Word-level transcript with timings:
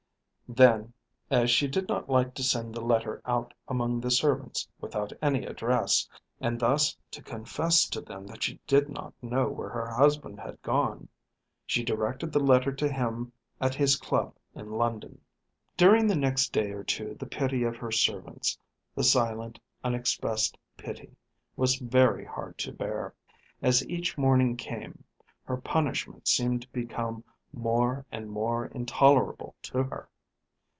Then, 0.53 0.91
as 1.29 1.49
she 1.49 1.69
did 1.69 1.87
not 1.87 2.09
like 2.09 2.33
to 2.33 2.43
send 2.43 2.75
the 2.75 2.81
letter 2.81 3.21
out 3.23 3.53
among 3.69 4.01
the 4.01 4.11
servants 4.11 4.67
without 4.81 5.13
any 5.21 5.45
address, 5.45 6.09
and 6.41 6.59
thus 6.59 6.97
to 7.11 7.23
confess 7.23 7.87
to 7.87 8.01
them 8.01 8.27
that 8.27 8.43
she 8.43 8.59
did 8.67 8.89
not 8.89 9.13
know 9.21 9.47
where 9.47 9.69
her 9.69 9.89
husband 9.89 10.41
had 10.41 10.61
gone, 10.61 11.07
she 11.65 11.85
directed 11.85 12.33
the 12.33 12.41
letter 12.41 12.69
to 12.73 12.91
him 12.91 13.31
at 13.61 13.73
his 13.73 13.95
club 13.95 14.35
in 14.53 14.69
London. 14.73 15.21
During 15.77 16.05
the 16.05 16.17
next 16.17 16.51
day 16.51 16.71
or 16.71 16.83
two 16.83 17.15
the 17.15 17.27
pity 17.27 17.63
of 17.63 17.77
her 17.77 17.89
servants, 17.93 18.59
the 18.93 19.05
silent, 19.05 19.57
unexpressed 19.85 20.57
pity, 20.75 21.15
was 21.55 21.77
very 21.77 22.25
hard 22.25 22.57
to 22.57 22.73
bear. 22.73 23.13
As 23.61 23.87
each 23.87 24.17
morning 24.17 24.57
came 24.57 25.05
her 25.45 25.55
punishment 25.55 26.27
seemed 26.27 26.63
to 26.63 26.69
become 26.73 27.23
more 27.53 28.05
and 28.11 28.29
more 28.29 28.65
intolerable 28.65 29.55
to 29.61 29.83
her. 29.83 30.09